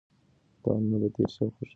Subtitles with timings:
[0.61, 1.69] تاوانونه به تېر شي او خوښي به راشي.